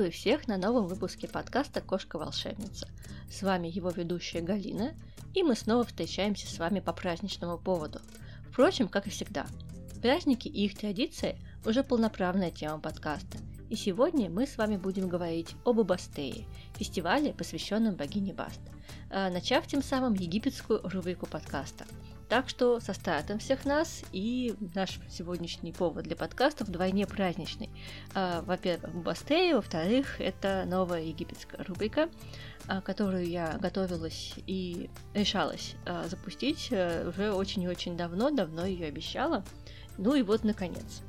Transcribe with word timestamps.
Приветствую 0.00 0.18
всех 0.18 0.48
на 0.48 0.56
новом 0.56 0.86
выпуске 0.86 1.28
подкаста 1.28 1.82
«Кошка-волшебница». 1.82 2.88
С 3.30 3.42
вами 3.42 3.68
его 3.68 3.90
ведущая 3.90 4.40
Галина, 4.40 4.94
и 5.34 5.42
мы 5.42 5.54
снова 5.54 5.84
встречаемся 5.84 6.46
с 6.46 6.58
вами 6.58 6.80
по 6.80 6.94
праздничному 6.94 7.58
поводу. 7.58 8.00
Впрочем, 8.50 8.88
как 8.88 9.06
и 9.06 9.10
всегда, 9.10 9.44
праздники 10.00 10.48
и 10.48 10.64
их 10.64 10.78
традиции 10.78 11.38
уже 11.66 11.84
полноправная 11.84 12.50
тема 12.50 12.78
подкаста, 12.80 13.36
и 13.68 13.76
сегодня 13.76 14.30
мы 14.30 14.46
с 14.46 14.56
вами 14.56 14.78
будем 14.78 15.06
говорить 15.06 15.54
об 15.66 15.80
Убастее, 15.80 16.46
фестивале, 16.76 17.34
посвященном 17.34 17.94
богине 17.94 18.32
Баст, 18.32 18.60
а, 19.10 19.28
начав 19.28 19.66
тем 19.66 19.82
самым 19.82 20.14
египетскую 20.14 20.80
рубрику 20.82 21.26
подкаста– 21.26 21.84
так 22.30 22.48
что 22.48 22.78
со 22.78 22.94
стартом 22.94 23.40
всех 23.40 23.64
нас 23.64 24.04
и 24.12 24.54
наш 24.76 25.00
сегодняшний 25.10 25.72
повод 25.72 26.04
для 26.04 26.14
подкаста 26.14 26.64
вдвойне 26.64 27.04
праздничный. 27.04 27.68
А, 28.14 28.42
во-первых, 28.42 28.94
Бастея, 28.94 29.56
во-вторых, 29.56 30.20
это 30.20 30.64
новая 30.64 31.02
египетская 31.02 31.64
рубрика, 31.64 32.08
а, 32.68 32.82
которую 32.82 33.28
я 33.28 33.58
готовилась 33.60 34.34
и 34.46 34.90
решалась 35.12 35.74
а, 35.86 36.06
запустить 36.06 36.68
уже 36.70 37.32
очень 37.32 37.64
и 37.64 37.68
очень 37.68 37.96
давно, 37.96 38.30
давно 38.30 38.64
ее 38.64 38.86
обещала. 38.86 39.44
Ну 39.98 40.14
и 40.14 40.22
вот, 40.22 40.44
наконец. 40.44 41.02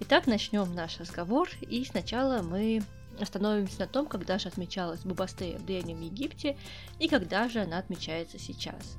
Итак, 0.00 0.26
начнем 0.26 0.74
наш 0.74 0.98
разговор, 0.98 1.48
и 1.60 1.84
сначала 1.84 2.42
мы 2.42 2.82
остановимся 3.20 3.80
на 3.80 3.86
том, 3.86 4.06
когда 4.06 4.38
же 4.38 4.48
отмечалась 4.48 5.00
Бубастея 5.00 5.58
в 5.58 5.64
Древнем 5.64 6.00
Египте 6.00 6.56
и 6.98 7.06
когда 7.06 7.48
же 7.48 7.60
она 7.60 7.78
отмечается 7.78 8.38
сейчас. 8.38 8.96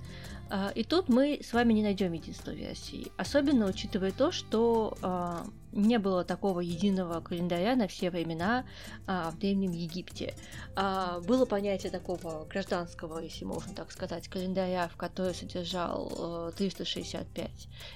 А, 0.54 0.70
и 0.76 0.84
тут 0.84 1.08
мы 1.08 1.40
с 1.42 1.54
вами 1.54 1.72
не 1.72 1.82
найдем 1.82 2.12
единства 2.12 2.52
версий, 2.52 3.10
особенно 3.16 3.68
учитывая 3.68 4.12
то, 4.12 4.34
что 4.34 4.98
а, 5.02 5.46
не 5.72 6.00
было 6.00 6.24
такого 6.24 6.60
единого 6.60 7.22
календаря 7.22 7.76
на 7.76 7.88
все 7.88 8.10
времена 8.10 8.66
а, 9.08 9.32
в 9.32 9.40
Древнем 9.40 9.72
Египте. 9.72 10.36
А, 10.76 11.20
было 11.22 11.46
понятие 11.46 11.92
такого 11.92 12.46
гражданского, 12.46 13.20
если 13.20 13.46
можно 13.46 13.74
так 13.74 13.92
сказать, 13.92 14.28
календаря, 14.28 14.88
в 14.88 14.98
который 14.98 15.34
содержал 15.34 16.12
а, 16.18 16.52
365 16.52 17.50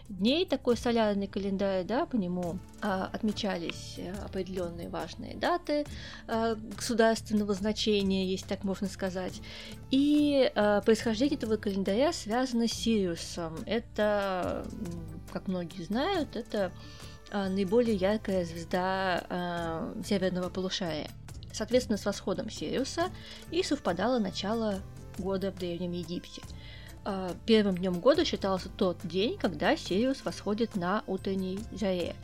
дней, 0.10 0.46
такой 0.46 0.78
солярный 0.78 1.28
календарь, 1.28 1.84
да, 1.84 2.06
по 2.06 2.16
нему 2.16 2.60
а, 2.82 3.10
отмечались 3.12 4.00
определенные 4.24 4.90
важные 4.90 5.36
даты 5.36 5.86
а, 6.28 6.56
государственного 6.56 7.54
значения, 7.54 8.26
если 8.26 8.48
так 8.48 8.64
можно 8.64 8.88
сказать. 8.88 9.42
И 9.92 10.52
а, 10.56 10.82
происхождение 10.82 11.38
этого 11.38 11.58
календаря 11.58 12.14
связано 12.14 12.68
с 12.68 12.72
Сириусом. 12.72 13.58
Это, 13.66 14.66
как 15.32 15.48
многие 15.48 15.84
знают, 15.84 16.36
это 16.36 16.72
наиболее 17.50 17.96
яркая 17.96 18.46
звезда 18.46 19.24
э, 19.30 20.02
северного 20.06 20.50
полушария. 20.50 21.10
Соответственно, 21.52 21.98
с 21.98 22.06
восходом 22.06 22.50
Сириуса 22.50 23.10
и 23.52 23.64
совпадало 23.64 24.20
начало 24.20 24.80
года 25.18 25.52
в 25.52 25.58
Древнем 25.58 25.92
Египте. 25.92 26.42
Э, 27.06 27.32
первым 27.46 27.78
днем 27.78 28.00
года 28.00 28.26
считался 28.26 28.70
тот 28.70 28.98
день, 29.04 29.38
когда 29.38 29.76
Сириус 29.78 30.26
восходит 30.26 30.76
на 30.76 31.04
утренней 31.08 31.60
заре. 31.72 32.16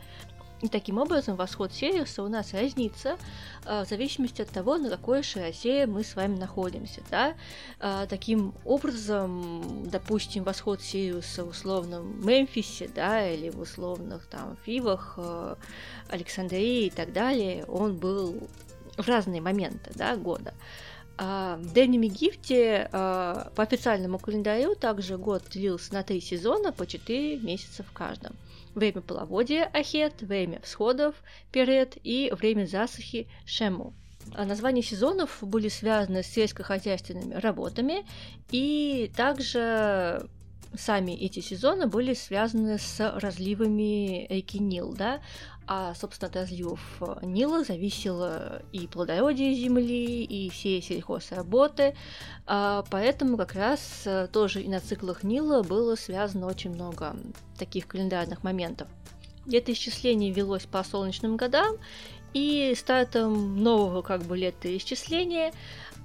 И 0.62 0.68
таким 0.68 0.98
образом 0.98 1.34
восход 1.34 1.72
Сириуса 1.72 2.22
у 2.22 2.28
нас 2.28 2.54
разнится 2.54 3.18
э, 3.66 3.84
в 3.84 3.88
зависимости 3.88 4.42
от 4.42 4.48
того, 4.48 4.78
на 4.78 4.90
какой 4.90 5.24
широте 5.24 5.86
мы 5.86 6.04
с 6.04 6.14
вами 6.14 6.38
находимся. 6.38 7.02
Да? 7.10 7.34
Э, 7.80 8.06
таким 8.08 8.54
образом, 8.64 9.82
допустим, 9.90 10.44
восход 10.44 10.80
Сириуса 10.80 11.44
в 11.44 11.48
условном 11.48 12.24
Мемфисе 12.24 12.88
да, 12.94 13.28
или 13.28 13.50
в 13.50 13.58
условных 13.60 14.24
там 14.26 14.56
Фивах, 14.64 15.14
э, 15.16 15.56
Александрии 16.08 16.86
и 16.86 16.90
так 16.90 17.12
далее, 17.12 17.64
он 17.64 17.96
был 17.96 18.48
в 18.96 19.08
разные 19.08 19.40
моменты 19.40 19.90
да, 19.96 20.14
года. 20.14 20.54
А 21.18 21.56
в 21.56 21.72
Древнем 21.72 22.02
Египте 22.02 22.88
по 22.90 23.50
официальному 23.56 24.18
календарю 24.18 24.74
также 24.74 25.18
год 25.18 25.42
делился 25.50 25.92
на 25.92 26.02
три 26.02 26.20
сезона 26.20 26.72
по 26.72 26.86
4 26.86 27.38
месяца 27.40 27.82
в 27.82 27.92
каждом 27.92 28.34
время 28.74 29.00
половодья– 29.02 29.70
Ахет, 29.74 30.22
время 30.22 30.60
всходов– 30.62 31.14
Перет 31.52 31.96
и 32.02 32.32
время 32.32 32.66
засухи– 32.66 33.28
Шему. 33.46 33.92
А 34.34 34.44
названия 34.44 34.82
сезонов 34.82 35.38
были 35.40 35.68
связаны 35.68 36.22
с 36.22 36.26
сельскохозяйственными 36.26 37.34
работами, 37.34 38.04
и 38.50 39.10
также 39.16 40.28
сами 40.76 41.12
эти 41.12 41.40
сезоны 41.40 41.86
были 41.86 42.14
связаны 42.14 42.78
с 42.78 42.98
разливами 43.18 44.26
реки 44.28 44.58
Нил, 44.58 44.92
да, 44.92 45.20
а, 45.66 45.94
собственно, 45.94 46.28
от 46.28 46.36
разливов 46.36 46.80
Нила 47.22 47.64
зависело 47.64 48.62
и 48.72 48.86
плодородие 48.86 49.54
земли, 49.54 50.24
и 50.24 50.50
все 50.50 50.82
сельхозработы, 50.82 51.94
а, 52.46 52.84
поэтому 52.90 53.36
как 53.36 53.54
раз 53.54 54.02
э, 54.04 54.28
тоже 54.32 54.62
и 54.62 54.68
на 54.68 54.80
циклах 54.80 55.22
Нила 55.22 55.62
было 55.62 55.94
связано 55.94 56.46
очень 56.46 56.70
много 56.72 57.16
таких 57.58 57.86
календарных 57.86 58.42
моментов. 58.42 58.88
Это 59.50 59.72
исчисление 59.72 60.32
велось 60.32 60.66
по 60.66 60.82
солнечным 60.82 61.36
годам, 61.36 61.76
и 62.34 62.74
стартом 62.76 63.62
нового 63.62 64.02
как 64.02 64.22
бы 64.22 64.36
летоисчисления 64.36 65.52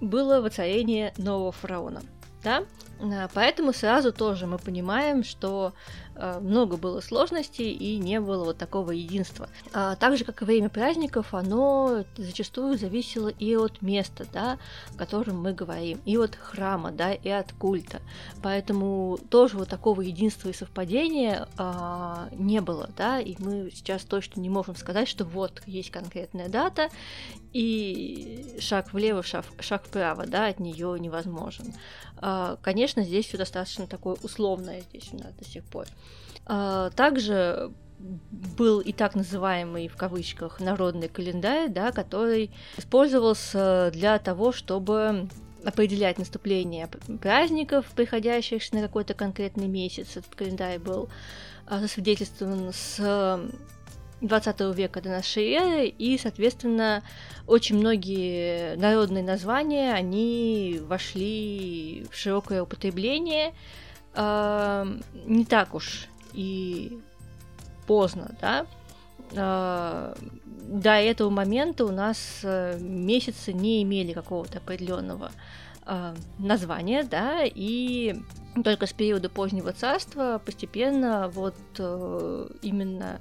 было 0.02 0.42
воцарение 0.42 1.14
нового 1.18 1.52
фараона. 1.52 2.02
Да? 2.44 2.64
А, 3.00 3.30
поэтому 3.34 3.74
сразу 3.74 4.12
тоже 4.12 4.48
мы 4.48 4.58
понимаем, 4.58 5.24
что 5.24 5.74
Э, 5.74 6.07
много 6.42 6.78
было 6.78 7.02
сложностей 7.02 7.72
и 7.72 7.98
не 7.98 8.20
было 8.20 8.46
вот 8.46 8.58
такого 8.58 8.92
единства. 8.92 9.50
А 9.74 9.96
так 9.96 10.18
же, 10.18 10.26
как 10.26 10.42
и 10.42 10.46
время 10.46 10.70
праздников, 10.70 11.34
оно 11.34 12.06
зачастую 12.18 12.78
зависело 12.78 13.28
и 13.28 13.56
от 13.56 13.82
места, 13.82 14.26
да, 14.34 14.58
о 14.94 14.98
котором 14.98 15.42
мы 15.42 15.54
говорим, 15.54 16.00
и 16.06 16.18
от 16.18 16.36
храма, 16.36 16.92
да, 16.92 17.14
и 17.14 17.30
от 17.30 17.54
культа. 17.54 18.02
Поэтому 18.42 19.20
тоже 19.30 19.58
вот 19.58 19.70
такого 19.70 20.02
единства 20.02 20.50
и 20.50 20.54
совпадения 20.54 21.48
а, 21.58 22.30
не 22.32 22.62
было, 22.62 22.90
да, 22.98 23.20
и 23.20 23.36
мы 23.40 23.72
сейчас 23.74 24.04
точно 24.04 24.40
не 24.40 24.50
можем 24.50 24.76
сказать, 24.76 25.08
что 25.08 25.26
вот 25.26 25.62
есть 25.66 25.92
конкретная 25.92 26.50
дата, 26.50 26.90
и 27.54 28.58
шаг 28.60 28.94
влево, 28.94 29.24
шаг, 29.24 29.46
шаг 29.60 29.86
вправо, 29.86 30.26
да, 30.26 30.48
от 30.48 30.60
нее 30.60 30.98
невозможен. 31.00 31.74
А, 32.20 32.58
конечно, 32.62 33.04
здесь 33.04 33.28
все 33.28 33.38
достаточно 33.38 33.88
такое 33.88 34.16
условное 34.24 34.82
здесь 34.82 35.10
у 35.12 35.18
нас 35.18 35.34
до 35.34 35.46
сих 35.46 35.64
пор. 35.64 35.86
А, 36.48 36.90
также 36.92 37.72
был 38.00 38.80
и 38.80 38.94
так 38.94 39.16
называемый 39.16 39.88
в 39.88 39.98
кавычках 39.98 40.60
народный 40.60 41.10
календарь, 41.10 41.70
да, 41.70 41.92
который 41.92 42.52
использовался 42.78 43.90
для 43.92 44.18
того, 44.20 44.52
чтобы 44.52 45.28
определять 45.66 46.18
наступление 46.18 46.88
праздников, 47.22 47.86
приходящих 47.96 48.72
на 48.72 48.82
какой-то 48.82 49.14
конкретный 49.14 49.68
месяц. 49.68 50.16
Этот 50.16 50.34
календарь 50.36 50.80
был 50.80 51.10
а, 51.66 51.80
засвидетельствован 51.80 52.72
с 52.72 53.42
20 54.22 54.60
века 54.76 55.02
до 55.02 55.10
нашей 55.10 55.52
эры, 55.52 55.88
и, 55.88 56.18
соответственно, 56.18 57.04
очень 57.46 57.78
многие 57.78 58.78
народные 58.78 59.24
названия, 59.24 59.94
они 59.94 60.80
вошли 60.84 62.08
в 62.10 62.16
широкое 62.16 62.64
употребление 62.64 63.54
э, 64.16 64.86
не 65.26 65.46
так 65.46 65.76
уж 65.76 66.08
и 66.34 67.00
поздно, 67.86 68.36
да. 68.42 68.66
Э, 69.32 70.16
до 70.68 70.92
этого 70.92 71.30
момента 71.30 71.86
у 71.86 71.92
нас 71.92 72.40
э, 72.44 72.78
месяцы 72.80 73.54
не 73.54 73.84
имели 73.84 74.14
какого-то 74.14 74.60
определенного 74.60 75.32
э, 75.86 76.16
названия, 76.38 77.04
да, 77.04 77.42
и 77.44 78.16
только 78.64 78.88
с 78.88 78.94
периода 78.94 79.30
позднего 79.30 79.72
царства 79.72 80.42
постепенно 80.44 81.30
вот 81.30 81.56
э, 81.78 82.48
именно 82.62 83.20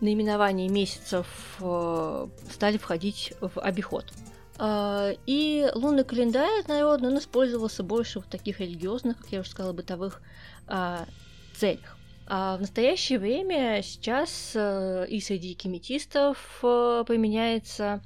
наименования 0.00 0.68
месяцев 0.68 1.26
э, 1.60 2.28
стали 2.50 2.78
входить 2.78 3.34
в 3.40 3.60
обиход. 3.60 4.12
Э, 4.58 5.14
и 5.26 5.68
лунный 5.74 6.04
календарь 6.04 6.64
народный, 6.68 7.08
он 7.08 7.18
использовался 7.18 7.82
больше 7.82 8.20
в 8.20 8.26
таких 8.26 8.60
религиозных, 8.60 9.18
как 9.18 9.32
я 9.32 9.40
уже 9.40 9.50
сказала, 9.50 9.72
бытовых 9.72 10.20
целях. 11.56 11.96
А 12.26 12.56
в 12.56 12.60
настоящее 12.60 13.18
время 13.18 13.82
сейчас 13.82 14.54
и 14.54 15.20
среди 15.20 15.54
кеметистов 15.54 16.38
применяются 16.60 18.00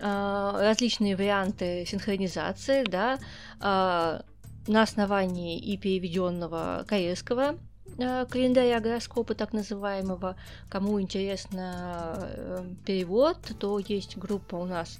различные 0.00 1.16
варианты 1.16 1.84
синхронизации, 1.86 2.84
да, 2.84 3.18
на 3.60 4.82
основании 4.82 5.58
и 5.58 5.76
переведенного 5.76 6.84
каирского 6.86 7.56
Э, 7.98 8.26
календаря 8.26 8.80
гороскопа 8.80 9.34
так 9.34 9.52
называемого. 9.52 10.36
Кому 10.68 11.00
интересно 11.00 12.16
э, 12.18 12.64
перевод, 12.84 13.38
то 13.58 13.78
есть 13.78 14.16
группа 14.16 14.56
у 14.56 14.64
нас 14.64 14.98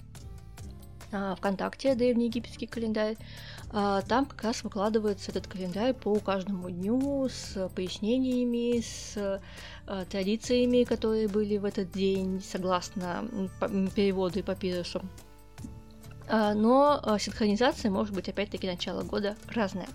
а, 1.13 1.35
ВКонтакте, 1.37 1.95
древний 1.95 2.27
египетский 2.27 2.67
календарь. 2.67 3.17
А, 3.77 4.03
там 4.03 4.25
как 4.25 4.45
раз 4.45 4.63
выкладывается 4.63 5.33
этот 5.33 5.49
календарь 5.49 5.95
по 5.95 6.15
каждому 6.21 6.71
дню 6.71 7.29
с 7.29 7.69
пояснениями, 7.75 8.81
с 8.81 9.41
а, 9.89 10.05
традициями, 10.05 10.85
которые 10.85 11.27
были 11.27 11.57
в 11.57 11.65
этот 11.65 11.91
день, 11.91 12.41
согласно 12.41 13.29
переводу 13.97 14.39
и 14.39 14.43
папирусу. 14.43 15.03
Но 16.31 17.19
синхронизация 17.19 17.91
может 17.91 18.15
быть 18.15 18.31
опять-таки 18.31 18.67
начало 18.67 19.03
года 19.03 19.37
разная 19.53 19.89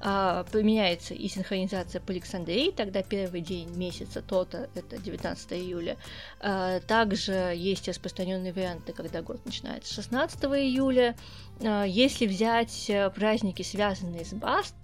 а, 0.00 0.44
поменяется 0.44 1.14
и 1.14 1.28
синхронизация 1.28 2.00
по 2.00 2.12
Александрии, 2.12 2.70
тогда 2.70 3.02
первый 3.02 3.40
день 3.40 3.70
месяца 3.76 4.22
то-то, 4.22 4.68
это 4.74 4.98
19 4.98 5.52
июля. 5.52 5.96
А, 6.40 6.80
также 6.80 7.32
есть 7.56 7.88
распространенные 7.88 8.52
варианты, 8.52 8.92
когда 8.92 9.22
год 9.22 9.44
начинается 9.44 9.92
16 9.94 10.44
июля. 10.44 11.16
А, 11.62 11.84
если 11.84 12.26
взять 12.26 12.90
э, 12.90 13.10
праздники, 13.10 13.62
связанные 13.62 14.24
с 14.24 14.32
Баст, 14.32 14.74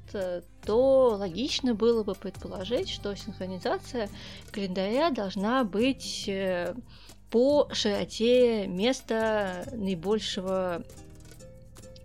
то 0.64 1.17
логично 1.19 1.75
было 1.75 2.03
бы 2.03 2.15
предположить, 2.15 2.91
что 2.91 3.15
синхронизация 3.15 4.08
календаря 4.50 5.11
должна 5.11 5.65
быть 5.65 6.25
э, 6.29 6.75
по 7.31 7.69
широте 7.73 8.67
места 8.67 9.65
наибольшего 9.73 10.85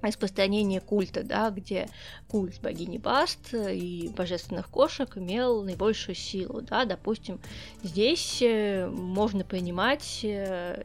распространение 0.08 0.82
культа, 0.82 1.24
да, 1.24 1.50
где 1.50 1.88
культ 2.28 2.60
богини 2.62 2.98
Баст 2.98 3.54
и 3.54 4.10
божественных 4.16 4.70
кошек 4.70 5.18
имел 5.18 5.64
наибольшую 5.64 6.16
силу, 6.16 6.62
да, 6.62 6.86
допустим, 6.86 7.40
здесь 7.84 8.42
э, 8.42 8.88
можно 8.88 9.44
принимать 9.44 10.22
э, 10.24 10.84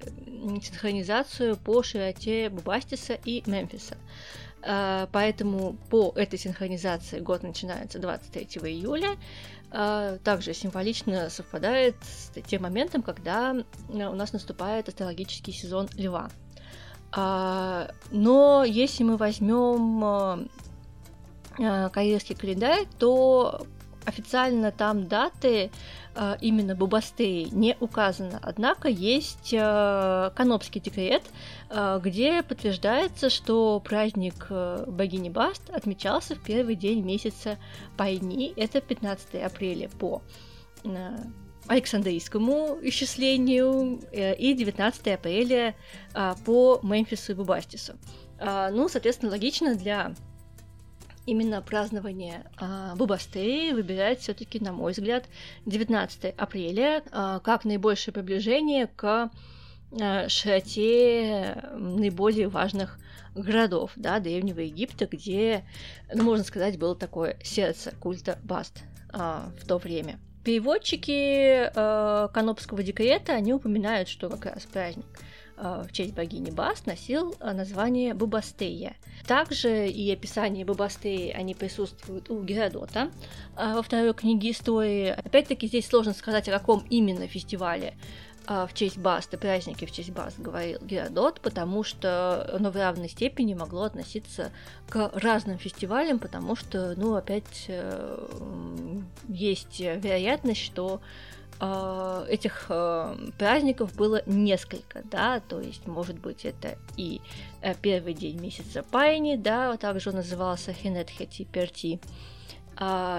синхронизацию 0.63 1.57
по 1.57 1.83
широте 1.83 2.49
Бубастиса 2.49 3.19
и 3.25 3.43
Мемфиса. 3.47 3.97
Э, 4.63 5.07
поэтому 5.13 5.77
по 5.91 6.13
этой 6.17 6.39
синхронизации 6.39 7.21
год 7.21 7.43
начинается 7.43 7.99
23 7.99 8.45
июля, 8.71 9.17
также 10.23 10.53
символично 10.53 11.31
совпадает 11.31 11.95
с 12.03 12.31
тем 12.47 12.61
моментом, 12.65 13.01
когда 13.01 13.57
у 13.89 13.95
нас 13.95 14.35
наступает 14.35 14.89
астрологический 14.89 15.55
сезон 15.55 15.89
Льва. 15.97 16.31
А, 17.15 17.91
но 18.11 18.65
если 18.65 19.05
мы 19.05 19.17
возьмем 19.17 20.05
а, 20.05 20.39
а, 21.59 21.89
каирский 21.91 22.35
календарь, 22.35 22.87
то 22.99 23.67
официально 24.07 24.73
там 24.73 25.07
даты 25.07 25.71
а, 26.15 26.39
именно 26.41 26.75
Бубастеи 26.75 27.49
не 27.53 27.77
указано. 27.81 28.41
Однако 28.43 28.89
есть 28.89 29.51
канопский 29.51 30.81
декрет, 30.81 31.23
где 32.01 32.43
подтверждается, 32.43 33.29
что 33.29 33.81
праздник 33.81 34.49
богини 34.87 35.29
Баст 35.29 35.69
отмечался 35.71 36.35
в 36.35 36.43
первый 36.43 36.77
день 36.77 37.05
месяца 37.05 37.59
Пайни, 37.97 38.53
это 38.57 38.81
15 38.81 39.35
апреля 39.43 39.89
по 39.89 40.23
Александрийскому 41.69 42.79
исчислению 42.83 44.01
э, 44.13 44.35
и 44.35 44.55
19 44.55 45.07
апреля 45.09 45.75
а, 46.13 46.35
по 46.45 46.81
Мемфису 46.83 47.33
и 47.33 47.35
Бубастису. 47.35 47.95
А, 48.39 48.71
ну, 48.71 48.89
соответственно, 48.89 49.31
логично 49.31 49.77
для 49.77 50.15
именно 51.25 51.63
празднования 51.63 52.51
а, 52.57 52.97
Бубастеи 52.97 53.73
выбирать 53.73 54.21
все-таки, 54.21 54.59
на 54.59 54.73
мой 54.73 54.93
взгляд, 54.93 55.27
19 55.67 56.35
апреля 56.37 57.03
как 57.45 57.65
наибольшее 57.65 58.13
приближение 58.13 58.89
к 58.89 59.31
широте 60.29 61.63
наиболее 61.75 62.49
важных 62.49 62.99
городов 63.35 63.93
да, 63.95 64.19
Древнего 64.21 64.61
Египта, 64.61 65.07
где, 65.07 65.65
ну, 66.13 66.25
можно 66.25 66.45
сказать, 66.45 66.79
было 66.79 66.97
такое 66.97 67.39
сердце 67.45 67.95
культа 68.01 68.39
Баст 68.43 68.83
в 69.13 69.67
то 69.69 69.77
время. 69.77 70.19
Переводчики 70.45 71.71
э, 71.73 72.29
Канопского 72.33 72.83
декрета, 72.83 73.35
они 73.35 73.53
упоминают, 73.53 74.09
что 74.09 74.29
как 74.29 74.47
раз 74.47 74.65
праздник 74.65 75.07
э, 75.57 75.85
в 75.89 75.93
честь 75.93 76.15
богини 76.15 76.51
Бас 76.51 76.85
носил 76.85 77.37
э, 77.39 77.53
название 77.53 78.13
Бубастея. 78.13 78.97
Также 79.27 79.87
и 79.87 80.13
описание 80.13 80.65
Бубастеи, 80.65 81.31
они 81.31 81.55
присутствуют 81.55 82.29
у 82.29 82.43
Геродота 82.43 83.11
э, 83.57 83.73
во 83.75 83.83
второй 83.83 84.15
книге 84.15 84.51
истории. 84.51 85.11
Опять-таки 85.11 85.69
здесь 85.69 85.87
сложно 85.87 86.13
сказать, 86.13 86.49
о 86.49 86.53
каком 86.53 86.85
именно 86.91 87.29
фестивале 87.29 87.95
в 88.47 88.71
честь 88.75 88.99
Басты, 88.99 89.39
праздники 89.39 89.85
в 89.85 89.93
честь 89.93 90.11
Баст 90.11 90.39
говорил 90.39 90.79
Геродот, 90.81 91.41
потому 91.41 91.85
что 91.85 92.49
оно 92.55 92.71
в 92.71 92.77
равной 92.77 93.09
степени 93.09 93.55
могло 93.55 93.85
относиться 93.85 94.51
к 94.89 95.11
разным 95.15 95.59
фестивалям, 95.59 96.19
потому 96.19 96.57
что, 96.57 96.95
ну, 96.97 97.15
опять 97.15 97.67
э, 97.69 98.99
есть 99.29 99.79
вероятность, 99.79 100.61
что 100.61 101.01
э, 101.61 102.27
этих 102.29 102.67
э, 102.69 103.17
праздников 103.39 103.95
было 103.95 104.23
несколько, 104.27 105.03
да, 105.05 105.41
то 105.41 105.61
есть, 105.61 105.87
может 105.87 106.19
быть, 106.19 106.45
это 106.45 106.79
и 106.97 107.21
первый 107.81 108.15
день 108.15 108.41
месяца 108.41 108.83
Пайни, 108.83 109.37
да, 109.37 109.77
также 109.77 110.11
он 110.11 110.17
назывался 110.17 110.73
Хенетхети 110.73 111.45
Перти, 111.45 112.01
а, 112.03 112.42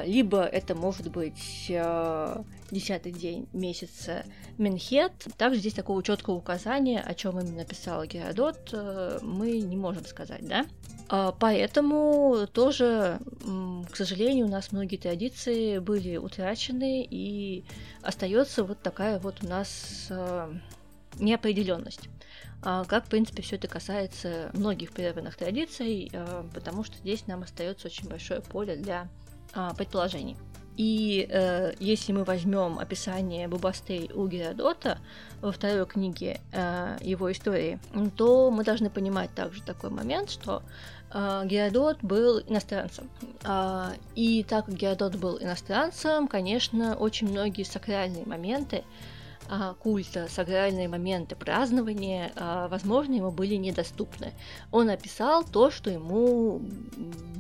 либо 0.05 0.43
это 0.43 0.75
может 0.75 1.11
быть 1.11 1.71
а, 1.71 2.43
десятый 2.71 3.11
день 3.11 3.47
месяца 3.53 4.25
Менхет. 4.57 5.11
Также 5.37 5.59
здесь 5.59 5.73
такого 5.73 6.01
четкого 6.03 6.35
указания, 6.35 6.99
о 6.99 7.13
чем 7.13 7.39
именно 7.39 7.63
писал 7.63 8.03
Геродот, 8.05 8.69
э, 8.73 9.19
мы 9.21 9.59
не 9.59 9.77
можем 9.77 10.05
сказать, 10.05 10.45
да? 10.47 10.65
А, 11.07 11.31
поэтому 11.31 12.47
тоже, 12.51 13.19
к 13.91 13.95
сожалению, 13.95 14.47
у 14.47 14.49
нас 14.49 14.71
многие 14.71 14.97
традиции 14.97 15.77
были 15.79 16.17
утрачены, 16.17 17.07
и 17.09 17.63
остается 18.01 18.63
вот 18.63 18.81
такая 18.81 19.19
вот 19.19 19.43
у 19.43 19.47
нас 19.47 20.11
неопределенность. 21.19 22.09
Как, 22.61 23.05
в 23.05 23.09
принципе, 23.09 23.43
все 23.43 23.57
это 23.57 23.67
касается 23.67 24.49
многих 24.53 24.93
прерванных 24.93 25.35
традиций, 25.35 26.09
потому 26.53 26.85
что 26.85 26.97
здесь 26.97 27.27
нам 27.27 27.43
остается 27.43 27.87
очень 27.87 28.07
большое 28.07 28.39
поле 28.41 28.77
для 28.77 29.09
а, 29.53 29.73
предположений. 29.73 30.37
И 30.77 31.27
э, 31.29 31.73
если 31.79 32.13
мы 32.13 32.23
возьмем 32.23 32.79
описание 32.79 33.47
Бубастей 33.47 34.09
у 34.13 34.27
Геродота 34.27 34.97
во 35.41 35.51
второй 35.51 35.85
книге 35.85 36.41
э, 36.51 36.97
его 37.01 37.31
истории, 37.31 37.79
то 38.17 38.49
мы 38.49 38.63
должны 38.63 38.89
понимать 38.89 39.33
также 39.35 39.61
такой 39.61 39.91
момент, 39.91 40.31
что 40.31 40.63
э, 41.13 41.43
Геродот 41.45 41.99
был 42.01 42.39
иностранцем. 42.39 43.07
Э, 43.43 43.91
и 44.15 44.43
так 44.43 44.65
как 44.65 44.75
Геродот 44.75 45.15
был 45.15 45.37
иностранцем, 45.37 46.27
конечно, 46.27 46.95
очень 46.95 47.29
многие 47.29 47.63
сакральные 47.63 48.25
моменты 48.25 48.83
культа, 49.79 50.27
сакральные 50.29 50.87
моменты 50.87 51.35
празднования, 51.35 52.31
а, 52.35 52.67
возможно, 52.67 53.13
ему 53.13 53.31
были 53.31 53.55
недоступны. 53.55 54.33
Он 54.71 54.89
описал 54.89 55.43
то, 55.43 55.69
что 55.69 55.89
ему 55.89 56.61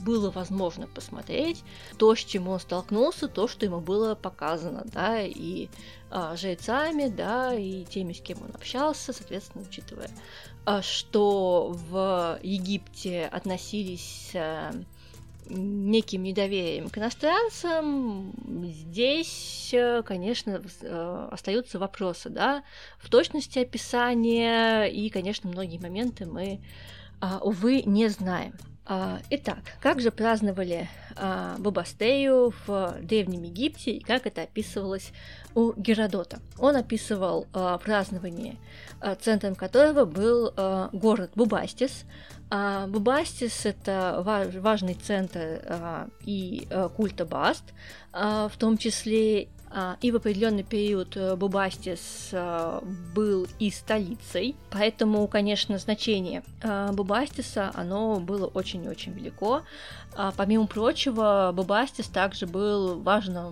было 0.05 0.29
возможно 0.31 0.87
посмотреть, 0.87 1.63
то, 1.97 2.13
с 2.13 2.19
чем 2.19 2.47
он 2.47 2.59
столкнулся, 2.59 3.27
то, 3.27 3.47
что 3.47 3.65
ему 3.65 3.79
было 3.79 4.15
показано, 4.15 4.83
да, 4.85 5.21
и 5.21 5.69
а, 6.11 6.35
жрецами, 6.35 7.07
да, 7.07 7.53
и 7.53 7.85
теми, 7.85 8.13
с 8.13 8.21
кем 8.21 8.39
он 8.43 8.51
общался, 8.53 9.13
соответственно, 9.13 9.65
учитывая, 9.67 10.09
что 10.81 11.75
в 11.89 12.39
Египте 12.43 13.25
относились 13.25 14.31
неким 15.53 16.23
недоверием 16.23 16.89
к 16.89 16.97
иностранцам, 16.97 18.33
здесь, 18.63 19.69
э, 19.73 20.01
конечно, 20.03 20.61
э, 20.81 21.27
остаются 21.31 21.79
вопросы, 21.79 22.29
да, 22.29 22.63
в 22.97 23.09
точности 23.09 23.59
описания, 23.59 24.85
и, 24.85 25.09
конечно, 25.09 25.49
многие 25.49 25.77
моменты 25.77 26.25
мы, 26.25 26.59
а, 27.21 27.39
увы, 27.41 27.83
не 27.83 28.09
знаем. 28.09 28.53
А, 28.85 29.19
итак, 29.29 29.59
как 29.79 30.01
же 30.01 30.11
праздновали 30.11 30.89
а, 31.15 31.55
Бабастею 31.57 32.53
в 32.67 32.97
Древнем 33.01 33.43
Египте 33.43 33.91
и 33.91 34.03
как 34.03 34.27
это 34.27 34.41
описывалось 34.41 35.13
у 35.55 35.71
Геродота? 35.71 36.39
Он 36.59 36.75
описывал 36.75 37.47
празднование, 37.85 38.57
центром 39.21 39.55
которого 39.55 40.03
был 40.03 40.51
город 40.91 41.31
Бубастис, 41.35 42.03
а, 42.55 42.85
Бубастис– 42.85 43.61
это 43.65 44.21
важный 44.23 44.93
центр 44.93 45.59
а, 45.65 46.07
и 46.23 46.67
а, 46.69 46.87
культа 46.89 47.25
Баст, 47.25 47.63
в 48.11 48.51
том 48.59 48.77
числе 48.77 49.47
и 50.01 50.11
в 50.11 50.15
определенный 50.15 50.61
период 50.61 51.17
э, 51.17 51.35
Бубастис 51.35 52.29
был 53.15 53.47
и 53.57 53.71
столицей, 53.71 54.55
поэтому, 54.69 55.27
конечно, 55.27 55.79
значение 55.79 56.43
Бубастиса, 56.91 57.71
оно 57.73 58.19
было 58.19 58.45
очень-очень 58.45 59.13
велико. 59.13 59.63
Помимо 60.37 60.67
прочего, 60.67 61.51
Бубастис 61.55 62.05
также 62.07 62.45
был 62.45 62.99
важным 62.99 63.51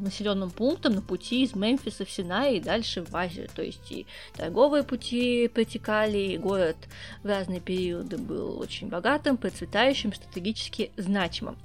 населенным 0.00 0.50
пунктом 0.50 0.94
на 0.94 1.02
пути 1.02 1.42
из 1.42 1.54
Мемфиса 1.54 2.04
в 2.04 2.10
Синай 2.10 2.56
и 2.56 2.60
дальше 2.60 3.02
в 3.02 3.14
Азию. 3.14 3.48
То 3.54 3.62
есть 3.62 3.90
и 3.90 4.06
торговые 4.34 4.82
пути 4.82 5.48
протекали, 5.48 6.18
и 6.18 6.38
город 6.38 6.76
в 7.22 7.26
разные 7.26 7.60
периоды 7.60 8.18
был 8.18 8.58
очень 8.58 8.88
богатым, 8.88 9.36
процветающим, 9.36 10.12
стратегически 10.12 10.90
значимым. 10.96 11.56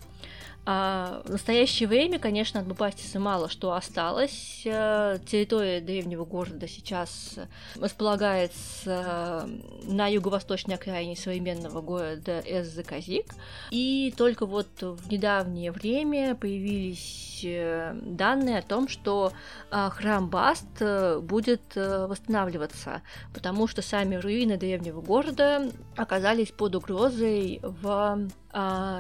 А 0.68 1.22
в 1.26 1.30
настоящее 1.30 1.88
время, 1.88 2.18
конечно, 2.18 2.60
от 2.60 2.68
Бабастиса 2.68 3.20
мало 3.20 3.50
что 3.50 3.74
осталось. 3.74 4.64
Э, 4.66 5.20
территория 5.28 5.80
древнего 5.80 6.26
города 6.26 6.68
сейчас 6.68 7.36
располагается 7.80 9.48
на 9.84 10.08
юго-восточной 10.08 10.76
окраине 10.76 11.16
современного 11.16 11.82
города 11.82 12.42
Эззаказик. 12.44 13.28
И 13.70 14.12
только 14.18 14.48
вот 14.48 14.68
в 14.82 15.12
недавнее 15.12 15.72
время 15.72 16.34
появились 16.34 17.42
э, 17.44 17.94
данные 18.02 18.58
о 18.58 18.64
том, 18.64 18.88
что 18.88 19.34
а, 19.70 19.92
храм 19.92 20.30
Баст 20.30 20.66
э, 20.80 21.20
будет 21.20 21.76
восстанавливаться, 21.76 23.04
потому 23.36 23.68
что 23.68 23.84
сами 23.84 24.16
руины 24.16 24.58
древнего 24.58 25.02
города 25.02 25.70
оказались 25.96 26.52
под 26.52 26.76
угрозой 26.76 27.60
в 27.62 28.30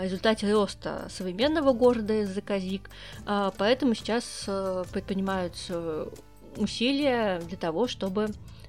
результате 0.04 0.52
роста 0.52 1.08
современного 1.10 1.72
города 1.72 2.14
из 2.22 2.30
Заказик, 2.30 2.90
а, 3.26 3.54
поэтому 3.58 3.94
сейчас 3.94 4.44
э, 4.48 4.84
предпринимаются 4.92 6.10
усилия 6.58 7.40
для 7.40 7.58
того, 7.58 7.88
чтобы 7.88 8.28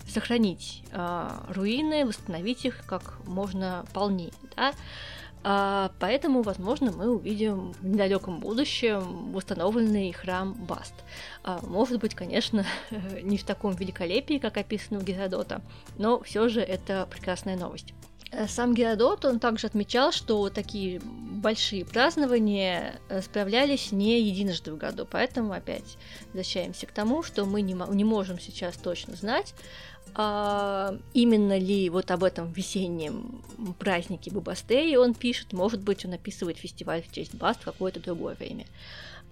сохранить 0.08 0.84
а, 0.92 1.44
руины, 1.48 2.06
восстановить 2.06 2.64
их 2.64 2.84
как 2.86 3.18
можно 3.26 3.84
полнее. 3.92 4.32
Да? 4.56 4.72
Поэтому, 6.00 6.42
возможно, 6.42 6.90
мы 6.90 7.08
увидим 7.08 7.72
в 7.74 7.86
недалеком 7.86 8.40
будущем 8.40 9.30
восстановленный 9.30 10.10
храм 10.10 10.54
Баст. 10.54 10.94
Может 11.62 12.00
быть, 12.00 12.16
конечно, 12.16 12.66
не 13.22 13.36
в 13.38 13.44
таком 13.44 13.72
великолепии, 13.76 14.38
как 14.38 14.56
описано 14.56 14.98
в 14.98 15.04
Геродота, 15.04 15.62
но 15.98 16.20
все 16.20 16.48
же 16.48 16.60
это 16.62 17.06
прекрасная 17.08 17.56
новость. 17.56 17.94
Э, 18.32 18.48
сам 18.48 18.74
Геродот, 18.74 19.24
он 19.24 19.38
также 19.38 19.66
отмечал, 19.66 20.12
что 20.12 20.48
такие 20.50 21.00
большие 21.00 21.84
празднования 21.84 23.00
э, 23.08 23.22
справлялись 23.22 23.92
не 23.92 24.20
единожды 24.20 24.72
в 24.72 24.76
году, 24.76 25.06
поэтому 25.08 25.52
опять 25.52 25.96
возвращаемся 26.28 26.86
к 26.86 26.92
тому, 26.92 27.22
что 27.22 27.44
мы 27.44 27.62
не, 27.62 27.74
не 27.94 28.04
можем 28.04 28.40
сейчас 28.40 28.76
точно 28.76 29.14
знать, 29.14 29.54
а 30.14 30.96
именно 31.12 31.58
ли 31.58 31.90
вот 31.90 32.10
об 32.10 32.24
этом 32.24 32.50
весеннем 32.52 33.44
празднике 33.78 34.30
Бабастеи 34.30 34.96
он 34.96 35.14
пишет, 35.14 35.52
может 35.52 35.82
быть, 35.82 36.04
он 36.04 36.14
описывает 36.14 36.56
фестиваль 36.56 37.02
в 37.02 37.12
честь 37.12 37.34
Баст 37.34 37.60
в 37.60 37.64
какое-то 37.64 38.00
другое 38.00 38.34
время. 38.34 38.66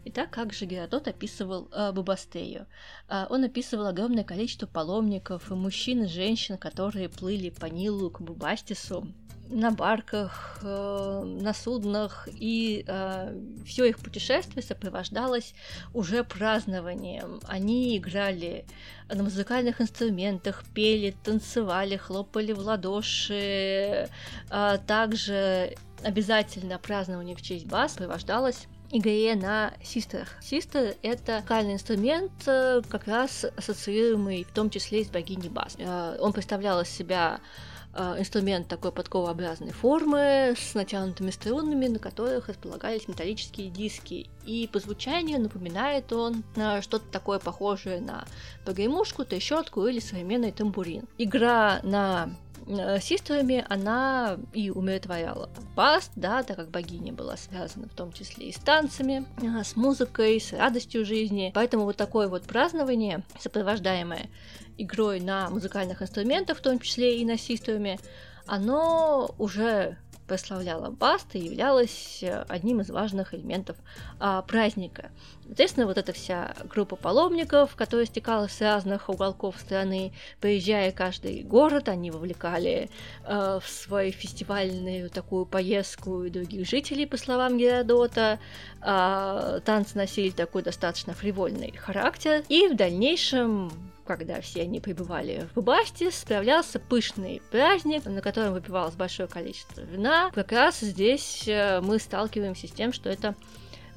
Итак, 0.06 0.30
как 0.30 0.52
же 0.52 0.66
Геродот 0.66 1.08
описывал 1.08 1.68
э, 1.72 1.92
Бабастею? 1.92 2.66
Э, 3.08 3.26
он 3.30 3.44
описывал 3.44 3.86
огромное 3.86 4.24
количество 4.24 4.66
паломников, 4.66 5.50
и 5.50 5.54
мужчин 5.54 6.04
и 6.04 6.08
женщин, 6.08 6.58
которые 6.58 7.08
плыли 7.08 7.48
по 7.48 7.66
Нилу 7.66 8.10
к 8.10 8.20
Бубастису 8.20 9.08
на 9.48 9.70
барках, 9.70 10.58
э, 10.62 11.22
на 11.24 11.54
суднах, 11.54 12.28
и 12.32 12.84
э, 12.86 13.38
все 13.64 13.86
их 13.86 13.98
путешествие 13.98 14.62
сопровождалось 14.62 15.54
уже 15.92 16.22
празднованием. 16.22 17.40
Они 17.48 17.96
играли 17.96 18.66
на 19.08 19.22
музыкальных 19.22 19.80
инструментах, 19.80 20.64
пели, 20.74 21.14
танцевали, 21.24 21.96
хлопали 21.96 22.52
в 22.52 22.58
ладоши. 22.58 24.08
А 24.50 24.78
также 24.78 25.74
обязательно 26.02 26.78
празднование 26.78 27.36
в 27.36 27.42
честь 27.42 27.66
Бас 27.66 27.92
сопровождалось 27.92 28.66
игре 28.90 29.34
на 29.34 29.72
систерах. 29.82 30.28
Систер— 30.42 30.96
это 31.02 31.42
музыкальный 31.54 31.74
инструмент, 31.74 32.32
э, 32.46 32.82
как 32.88 33.06
раз 33.06 33.44
ассоциируемый 33.56 34.44
в 34.44 34.52
том 34.52 34.70
числе 34.70 35.04
с 35.04 35.08
богиней 35.08 35.48
Бас. 35.48 35.76
Э, 35.78 36.16
он 36.20 36.32
представлял 36.32 36.80
из 36.80 36.88
себя 36.88 37.40
э, 37.92 38.16
инструмент 38.18 38.66
такой 38.66 38.90
подковообразной 38.90 39.72
формы 39.72 40.54
с 40.56 40.74
натянутыми 40.74 41.30
струнами, 41.30 41.86
на 41.86 41.98
которых 41.98 42.48
располагались 42.48 43.06
металлические 43.06 43.70
диски. 43.70 44.28
И 44.44 44.68
по 44.72 44.80
звучанию 44.80 45.40
напоминает 45.40 46.12
он 46.12 46.42
на 46.56 46.82
что-то 46.82 47.04
такое 47.12 47.38
похожее 47.38 48.00
на 48.00 48.24
погремушку, 48.64 49.24
трещотку 49.24 49.86
или 49.86 50.00
современный 50.00 50.50
тамбурин. 50.50 51.06
Игра 51.18 51.80
на 51.82 52.30
Э, 52.66 53.00
систерами 53.00 53.64
она 53.68 54.38
и 54.52 54.70
умиротворяла 54.70 55.50
Баст, 55.76 56.12
да, 56.16 56.42
так 56.42 56.56
как 56.56 56.70
богиня 56.70 57.12
была 57.12 57.36
связана 57.36 57.88
в 57.88 57.94
том 57.94 58.12
числе 58.12 58.48
и 58.48 58.52
с 58.52 58.56
танцами, 58.56 59.26
э, 59.42 59.62
с 59.62 59.76
музыкой, 59.76 60.40
с 60.40 60.52
радостью 60.52 61.04
жизни. 61.04 61.52
Поэтому 61.54 61.84
вот 61.84 61.96
такое 61.96 62.28
вот 62.28 62.44
празднование, 62.44 63.22
сопровождаемое 63.38 64.28
игрой 64.78 65.20
на 65.20 65.50
музыкальных 65.50 66.02
инструментах, 66.02 66.58
в 66.58 66.62
том 66.62 66.78
числе 66.78 67.20
и 67.20 67.24
на 67.24 67.36
систерами, 67.36 67.98
оно 68.46 69.34
уже 69.38 69.98
прославляла 70.26 70.90
Баста 70.90 71.38
и 71.38 71.44
являлась 71.44 72.22
э, 72.22 72.44
одним 72.48 72.80
из 72.80 72.90
важных 72.90 73.34
элементов 73.34 73.76
а, 74.18 74.42
праздника. 74.42 75.10
Соответственно, 75.46 75.86
вот 75.86 75.98
эта 75.98 76.12
вся 76.12 76.54
группа 76.68 76.96
паломников, 76.96 77.74
которая 77.76 78.06
стекалась 78.06 78.52
с 78.52 78.60
разных 78.60 79.08
уголков 79.08 79.56
страны, 79.60 80.12
приезжая 80.40 80.90
в 80.90 80.94
каждый 80.94 81.42
город, 81.42 81.88
они 81.88 82.10
вовлекали 82.10 82.88
э, 83.24 83.60
в 83.62 83.68
свою 83.68 84.12
фестивальную 84.12 85.10
такую 85.10 85.46
поездку 85.46 86.24
и 86.24 86.30
других 86.30 86.66
жителей, 86.66 87.06
по 87.06 87.16
словам 87.16 87.58
Геродота. 87.58 88.38
Э, 88.80 89.60
танцы 89.64 89.96
носили 89.96 90.30
такой 90.30 90.62
достаточно 90.62 91.12
фривольный 91.12 91.72
характер, 91.72 92.42
и 92.48 92.68
в 92.68 92.76
дальнейшем 92.76 93.70
когда 94.06 94.40
все 94.42 94.62
они 94.62 94.80
пребывали 94.80 95.48
в 95.54 95.62
Басте, 95.62 96.10
справлялся 96.10 96.78
пышный 96.78 97.40
праздник, 97.50 98.04
на 98.04 98.20
котором 98.20 98.52
выпивалось 98.52 98.94
большое 98.94 99.28
количество 99.28 99.80
вина. 99.80 100.30
Как 100.34 100.52
раз 100.52 100.80
здесь 100.80 101.44
э, 101.46 101.80
мы 101.80 101.98
сталкиваемся 101.98 102.68
с 102.68 102.70
тем, 102.70 102.92
что 102.92 103.08
это 103.08 103.34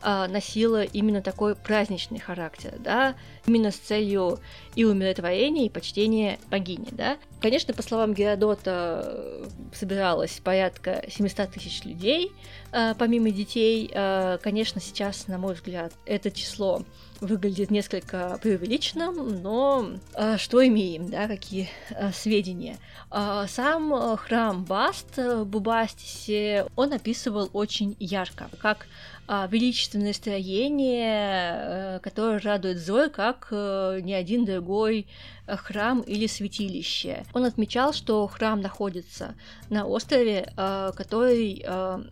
а, 0.09 0.25
носила 0.29 0.83
именно 0.83 1.21
такой 1.21 1.53
праздничный 1.53 2.19
характер, 2.19 2.75
да, 2.79 3.15
именно 3.45 3.71
с 3.71 3.75
целью 3.75 4.39
и 4.73 4.85
умиротворения, 4.85 5.65
и 5.65 5.69
почтения 5.69 6.39
богини, 6.49 6.87
да. 6.91 7.17
Конечно, 7.41 7.73
по 7.73 7.83
словам 7.83 8.13
Геродота, 8.13 9.43
собиралось 9.73 10.39
порядка 10.41 11.03
700 11.09 11.51
тысяч 11.51 11.83
людей, 11.83 12.31
а, 12.71 12.93
помимо 12.93 13.31
детей. 13.31 13.91
А, 13.93 14.37
конечно, 14.37 14.79
сейчас, 14.79 15.27
на 15.27 15.37
мой 15.37 15.55
взгляд, 15.55 15.91
это 16.05 16.31
число 16.31 16.83
выглядит 17.19 17.69
несколько 17.69 18.39
преувеличенным, 18.41 19.41
но 19.41 19.89
что 20.37 20.65
имеем, 20.65 21.09
да, 21.09 21.27
какие 21.27 21.67
сведения. 22.13 22.77
Сам 23.09 24.17
храм 24.17 24.63
Баст 24.63 25.17
в 25.17 25.43
Бубастисе 25.45 26.67
он 26.75 26.93
описывал 26.93 27.49
очень 27.53 27.95
ярко, 27.99 28.51
как 28.61 28.85
величественное 29.27 30.13
строение, 30.13 31.97
э, 31.97 31.99
которое 32.01 32.39
радует 32.39 32.77
взор, 32.77 33.09
как 33.09 33.49
э, 33.51 33.99
ни 34.01 34.13
один 34.13 34.45
другой 34.45 35.05
э, 35.45 35.57
храм 35.57 36.01
или 36.01 36.27
святилище. 36.27 37.25
Он 37.33 37.43
отмечал, 37.43 37.91
что 37.91 38.25
храм 38.27 38.61
находится 38.61 39.35
на 39.69 39.85
острове, 39.85 40.51
который 40.55 41.65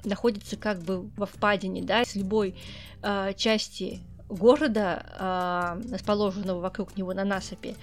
находится 0.03 0.57
как 0.57 0.79
бы 0.81 1.10
во 1.15 1.25
впадине, 1.25 1.81
да, 1.81 2.03
с 2.03 2.15
любой 2.15 2.55
части 3.36 4.01
города, 4.29 5.77
расположенного 5.91 6.60
вокруг 6.60 6.98
него 6.98 7.13
на 7.13 7.24
насыпи, 7.24 7.75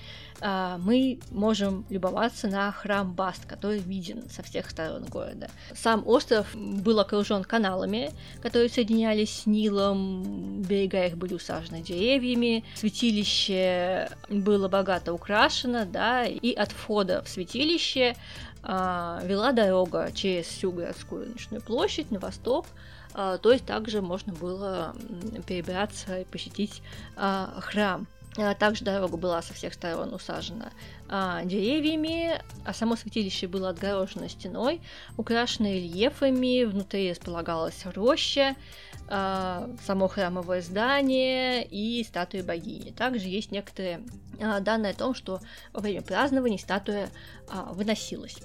а, 0.44 0.76
мы 0.78 1.20
можем 1.30 1.84
любоваться 1.88 2.48
на 2.48 2.72
храм 2.72 3.12
Баст, 3.12 3.46
который 3.46 3.78
виден 3.78 4.28
со 4.28 4.42
всех 4.42 4.68
сторон 4.68 5.04
города. 5.04 5.48
Сам 5.72 6.02
остров 6.06 6.48
был 6.54 6.98
окружен 6.98 7.44
каналами, 7.44 8.10
которые 8.42 8.68
соединялись 8.68 9.42
с 9.42 9.46
Нилом, 9.46 10.62
берега 10.62 11.06
их 11.06 11.16
были 11.16 11.34
усажены 11.34 11.80
деревьями, 11.80 12.64
святилище 12.74 14.10
было 14.28 14.66
богато 14.66 15.12
украшено, 15.12 15.84
да, 15.84 16.24
и 16.24 16.52
от 16.52 16.72
входа 16.72 17.22
в 17.22 17.28
святилище 17.28 18.16
а, 18.64 19.20
вела 19.24 19.52
дорога 19.52 20.10
через 20.12 20.46
всю 20.46 20.72
городскую 20.72 21.26
рыночную 21.26 21.62
площадь 21.62 22.10
на 22.10 22.18
восток, 22.18 22.66
а, 22.66 22.91
то 23.12 23.52
есть 23.52 23.66
также 23.66 24.00
можно 24.02 24.32
было 24.32 24.94
перебраться 25.46 26.20
и 26.20 26.24
посетить 26.24 26.82
а, 27.16 27.60
храм. 27.60 28.06
А, 28.38 28.54
также 28.54 28.84
дорога 28.84 29.16
была 29.18 29.42
со 29.42 29.52
всех 29.52 29.74
сторон 29.74 30.14
усажена 30.14 30.70
а, 31.08 31.44
деревьями, 31.44 32.40
а 32.64 32.72
само 32.72 32.96
святилище 32.96 33.46
было 33.46 33.68
отгорожено 33.68 34.28
стеной, 34.28 34.80
украшено 35.18 35.68
рельефами, 35.68 36.64
внутри 36.64 37.10
располагалась 37.10 37.84
роща, 37.84 38.56
а, 39.08 39.68
само 39.84 40.08
храмовое 40.08 40.62
здание 40.62 41.66
и 41.66 42.02
статуя 42.04 42.42
богини. 42.42 42.92
Также 42.92 43.28
есть 43.28 43.50
некоторые 43.50 44.02
а, 44.40 44.60
данные 44.60 44.92
о 44.92 44.96
том, 44.96 45.14
что 45.14 45.40
во 45.74 45.80
время 45.80 46.00
празднований 46.00 46.58
статуя 46.58 47.10
а, 47.48 47.74
выносилась 47.74 48.38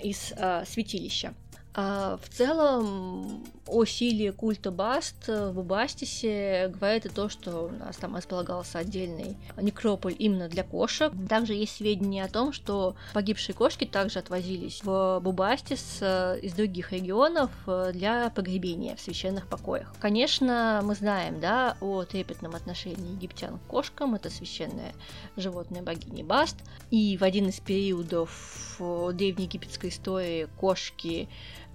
из 0.00 0.32
а, 0.36 0.64
святилища. 0.64 1.34
А 1.74 2.18
в 2.18 2.28
целом 2.28 3.44
о 3.66 3.84
силе 3.84 4.32
культа 4.32 4.70
Баст 4.70 5.28
в 5.28 5.52
Бубастисе 5.52 6.68
говорит 6.68 7.06
и 7.06 7.08
то, 7.08 7.28
что 7.28 7.66
у 7.66 7.70
нас 7.70 7.96
там 7.96 8.16
располагался 8.16 8.78
отдельный 8.78 9.36
некрополь 9.56 10.14
именно 10.18 10.48
для 10.48 10.64
кошек. 10.64 11.12
Также 11.28 11.54
есть 11.54 11.76
сведения 11.76 12.24
о 12.24 12.28
том, 12.28 12.52
что 12.52 12.94
погибшие 13.12 13.54
кошки 13.54 13.84
также 13.84 14.18
отвозились 14.18 14.82
в 14.82 15.20
Бубастис 15.20 15.98
э, 16.00 16.38
из 16.42 16.52
других 16.52 16.92
регионов 16.92 17.50
э, 17.66 17.90
для 17.92 18.30
погребения 18.30 18.96
в 18.96 19.00
священных 19.00 19.46
покоях. 19.46 19.94
Конечно, 20.00 20.80
мы 20.84 20.94
знаем, 20.94 21.40
да, 21.40 21.76
о 21.80 22.04
трепетном 22.04 22.54
отношении 22.54 23.12
египтян 23.12 23.58
к 23.58 23.62
кошкам, 23.62 24.14
это 24.14 24.30
священное 24.30 24.92
животное 25.36 25.82
богини 25.82 26.22
Баст, 26.22 26.56
и 26.90 27.16
в 27.16 27.22
один 27.22 27.48
из 27.48 27.60
периодов 27.60 28.76
э, 28.78 29.10
древнеегипетской 29.14 29.90
истории 29.90 30.48
кошки 30.58 31.28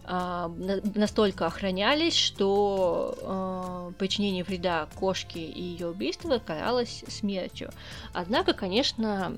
настолько 0.10 1.46
охранялись, 1.46 2.16
что 2.16 3.90
э, 3.92 3.92
причинение 4.00 4.44
вреда 4.44 4.88
кошке 4.96 5.40
и 5.40 5.62
ее 5.62 5.90
убийство 5.90 6.40
каралось 6.40 7.04
смертью. 7.08 7.72
Однако, 8.12 8.54
конечно, 8.54 9.34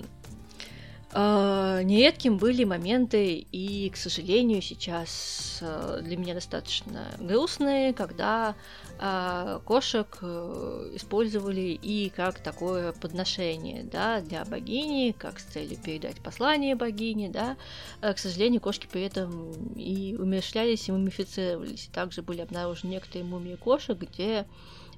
нередким 1.13 2.38
были 2.38 2.63
моменты, 2.63 3.46
и, 3.51 3.89
к 3.89 3.98
сожалению, 3.98 4.62
сейчас 4.62 5.60
э, 5.62 6.00
для 6.03 6.15
меня 6.15 6.34
достаточно 6.34 7.06
грустные, 7.20 7.94
когда 7.94 8.56
а 9.03 9.60
кошек 9.65 10.20
э, 10.22 10.91
использовали 10.94 11.72
и 11.82 12.12
как 12.15 12.38
такое 12.38 12.91
подношение, 12.91 13.84
да, 13.84 14.22
для 14.22 14.46
богини, 14.46 15.15
как 15.18 15.39
с 15.39 15.44
целью 15.44 15.75
передать 15.77 16.22
послание 16.22 16.75
богини, 16.75 17.27
да. 17.27 17.58
А, 18.01 18.13
к 18.13 18.20
сожалению, 18.20 18.62
кошки 18.62 18.88
при 18.91 19.01
этом 19.01 19.53
и 19.74 20.15
умершлялись, 20.20 20.88
и 20.88 20.91
мумифицировались. 20.91 21.89
Также 21.91 22.22
были 22.22 22.41
обнаружены 22.41 22.91
некоторые 22.91 23.24
мумии 23.24 23.56
кошек, 23.56 23.98
где 23.98 24.46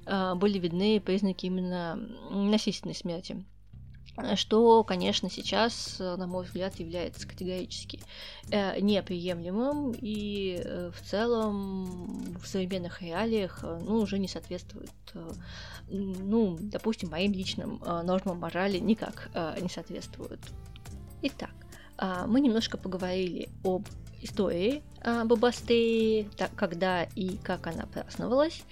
а, 0.04 0.34
были 0.34 0.58
видны 0.58 1.00
признаки 1.00 1.46
именно 1.46 1.98
насильственной 2.30 2.94
смерти 2.94 3.42
что, 4.36 4.84
конечно, 4.84 5.28
сейчас, 5.28 5.96
э, 5.98 6.16
на 6.16 6.26
мой 6.26 6.44
взгляд, 6.44 6.78
является 6.78 7.26
категорически 7.26 8.00
э, 8.50 8.80
неприемлемым 8.80 9.92
и 9.92 10.60
э, 10.64 10.90
в 10.94 11.02
целом 11.02 12.38
в 12.38 12.46
современных 12.46 13.02
реалиях 13.02 13.62
ну, 13.62 13.96
уже 13.96 14.18
не 14.18 14.28
соответствует, 14.28 14.90
ну, 15.88 16.56
допустим, 16.60 17.10
моим 17.10 17.32
личным 17.32 17.80
нормам 18.04 18.38
морали 18.38 18.78
никак 18.78 19.30
не 19.60 19.68
соответствует. 19.68 20.40
Итак, 21.22 21.50
а, 21.98 22.26
мы 22.26 22.40
немножко 22.40 22.78
поговорили 22.78 23.48
об 23.62 23.86
истории 24.20 24.82
Бабастеи, 25.04 26.28
когда 26.56 27.04
и 27.04 27.36
как 27.36 27.66
она 27.66 27.86
праздновалась. 27.86 28.64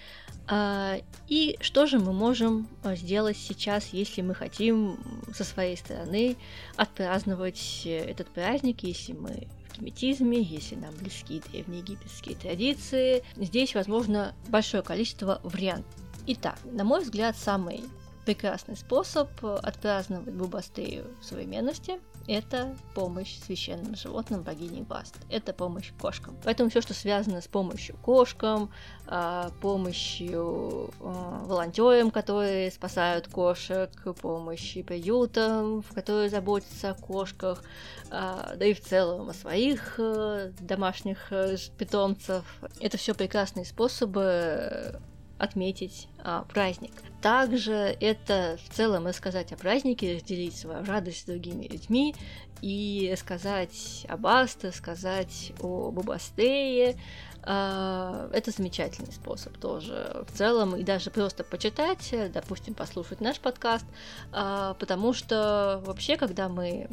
А, 0.49 0.99
и 1.29 1.57
что 1.61 1.87
же 1.87 1.99
мы 1.99 2.13
можем 2.13 2.69
а, 2.83 2.97
сделать 2.97 3.37
сейчас, 3.37 3.89
если 3.93 4.23
мы 4.23 4.35
хотим 4.35 4.99
со 5.33 5.45
своей 5.45 5.77
стороны 5.77 6.37
отпраздновать 6.77 7.83
э, 7.85 7.99
этот 7.99 8.29
праздник, 8.29 8.83
если 8.83 9.13
мы 9.13 9.47
в 9.69 9.79
геметизме, 9.79 10.43
если 10.43 10.75
нам 10.75 10.95
близки 10.97 11.41
древнеегипетские 11.51 12.37
традиции. 12.37 13.23
Здесь 13.37 13.75
возможно 13.75 14.35
большое 14.49 14.83
количество 14.83 15.41
вариантов. 15.43 15.93
Итак, 16.27 16.59
на 16.65 16.85
мой 16.85 17.03
взгляд, 17.03 17.37
самый 17.37 17.85
прекрасный 18.25 18.77
способ 18.77 19.29
отпраздновать 19.43 20.35
Бубастею 20.35 21.05
в 21.21 21.25
современности– 21.25 22.01
это 22.29 22.77
помощь 22.95 23.39
священным 23.39 23.97
животным 23.97 24.43
богини 24.43 24.83
Баст. 24.83 25.17
Это 25.29 25.53
помощь 25.53 25.93
кошкам. 26.01 26.37
Поэтому 26.45 26.71
все, 26.71 26.81
что 26.81 26.95
связано 26.95 27.41
с 27.41 27.49
помощью 27.49 27.97
кошкам, 27.97 28.71
а, 29.07 29.51
помощью 29.61 30.91
а, 31.01 31.45
волонтерам, 31.45 32.11
которые 32.11 32.71
спасают 32.71 33.29
кошек, 33.29 33.91
помощи 34.21 34.83
приютам, 34.83 35.83
которые 35.95 36.29
заботятся 36.31 36.91
о 36.91 36.95
кошках, 36.95 37.63
а, 38.11 38.55
да 38.57 38.67
и 38.67 38.75
в 38.75 38.81
целом 38.81 39.31
о 39.31 39.35
своих 39.35 39.95
э, 39.99 40.53
домашних 40.61 41.33
э, 41.33 41.57
питомцев. 41.77 42.45
Это 42.81 42.99
все 42.99 43.15
прекрасные 43.15 43.65
способы 43.65 45.01
отметить 45.43 46.07
а, 46.23 46.45
праздник. 46.45 46.93
Также 47.21 47.73
это 47.73 48.59
в 48.65 48.73
целом 48.73 49.09
рассказать 49.09 49.53
о 49.53 49.57
празднике, 49.57 50.15
разделить 50.15 50.57
свою 50.57 50.85
радость 50.85 51.23
с 51.23 51.25
другими 51.25 51.67
людьми 51.67 52.15
и 52.61 53.11
рассказать 53.13 54.07
об 54.09 54.25
Асте, 54.29 54.71
сказать 54.71 55.53
о 55.61 55.91
Бубастее. 55.91 56.97
А, 57.43 58.31
это 58.33 58.53
замечательный 58.53 59.11
способ 59.11 59.57
тоже 59.59 60.25
в 60.29 60.39
целом, 60.39 60.77
и 60.77 60.85
даже 60.85 61.11
просто 61.11 61.43
почитать, 61.43 62.15
допустим, 62.33 62.75
послушать 62.75 63.21
наш 63.21 63.41
подкаст, 63.41 63.87
а, 64.31 64.75
потому 64.75 65.13
что 65.13 65.83
вообще, 65.85 66.17
когда 66.17 66.49
мы 66.49 66.89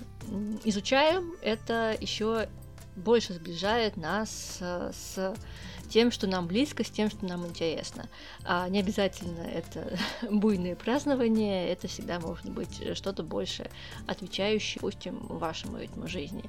изучаем, 0.64 1.36
это 1.44 1.96
еще 2.02 2.50
больше 3.00 3.34
сближает 3.34 3.98
нас 3.98 4.58
с 4.60 5.36
тем, 5.90 6.12
что 6.12 6.28
нам 6.28 6.48
близко, 6.48 6.84
с 6.84 6.90
тем, 6.90 7.10
что 7.10 7.26
нам 7.26 7.46
интересно. 7.46 8.08
А 8.46 8.70
не 8.70 8.80
обязательно 8.80 9.42
это 9.42 9.98
буйные 10.30 10.76
празднования, 10.76 11.68
это 11.68 11.88
всегда 11.88 12.20
может 12.20 12.50
быть 12.50 12.96
что-то 12.96 13.24
больше 13.24 13.70
отвечающее, 14.08 14.76
допустим, 14.76 15.20
вашему 15.28 15.80
ритму 15.80 16.08
жизни. 16.08 16.44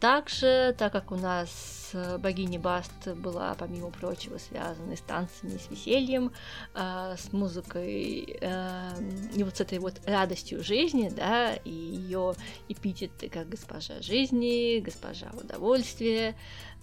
Также, 0.00 0.74
так 0.76 0.92
как 0.92 1.10
у 1.10 1.16
нас 1.16 1.76
богиня 2.18 2.58
Баст 2.58 3.08
была, 3.16 3.54
помимо 3.54 3.90
прочего, 3.90 4.38
связана 4.38 4.96
с 4.96 5.00
танцами, 5.00 5.56
с 5.56 5.70
весельем, 5.70 6.32
а, 6.74 7.16
с 7.16 7.32
музыкой 7.32 8.38
а, 8.42 8.92
и 9.34 9.42
вот 9.42 9.56
с 9.56 9.60
этой 9.60 9.78
вот 9.78 10.00
радостью 10.06 10.62
жизни, 10.62 11.08
да, 11.08 11.54
и 11.54 11.70
ее 11.70 12.34
эпитеты 12.68 13.28
как 13.28 13.48
госпожа 13.48 14.00
жизни, 14.02 14.80
госпожа 14.80 15.30
удовольствия, 15.32 16.36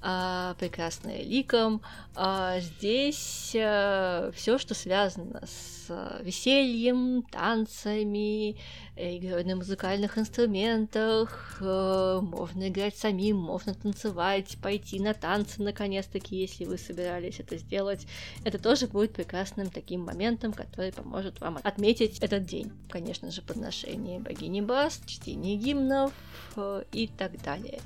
а, 0.05 0.53
прекрасная 0.55 1.23
ликом. 1.23 1.81
А, 2.13 2.59
здесь 2.59 3.55
а, 3.55 4.31
все, 4.33 4.57
что 4.57 4.75
связано 4.75 5.41
с 5.47 6.19
весельем, 6.21 7.23
танцами, 7.23 8.57
игрой 8.97 9.43
на 9.45 9.55
музыкальных 9.55 10.17
инструментах, 10.17 11.57
а, 11.61 12.19
можно 12.19 12.67
играть 12.67 12.97
самим, 12.97 13.37
можно 13.37 13.73
танцевать, 13.73 14.57
пойти 14.61 14.99
на 14.99 15.13
танцы 15.13 15.63
наконец-таки, 15.63 16.35
если 16.35 16.65
вы 16.65 16.77
собирались 16.77 17.39
это 17.39 17.57
сделать. 17.57 18.05
Это 18.43 18.59
тоже 18.59 18.87
будет 18.87 19.13
прекрасным 19.13 19.69
таким 19.69 20.01
моментом, 20.01 20.51
который 20.51 20.91
поможет 20.91 21.39
вам 21.39 21.59
отметить 21.63 22.19
этот 22.19 22.45
день. 22.45 22.73
Конечно 22.89 23.31
же, 23.31 23.41
подношение 23.41 24.19
богини 24.19 24.59
Баст, 24.59 25.05
чтение 25.07 25.55
гимнов 25.55 26.11
э, 26.57 26.83
и 26.91 27.07
так 27.07 27.41
далее 27.41 27.79